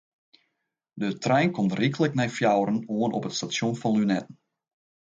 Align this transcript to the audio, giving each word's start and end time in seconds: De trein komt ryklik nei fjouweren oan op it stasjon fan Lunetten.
De 1.01 1.09
trein 1.25 1.49
komt 1.57 1.75
ryklik 1.81 2.13
nei 2.17 2.29
fjouweren 2.39 2.83
oan 2.99 3.15
op 3.17 3.27
it 3.29 3.37
stasjon 3.37 3.79
fan 3.81 3.95
Lunetten. 3.97 4.35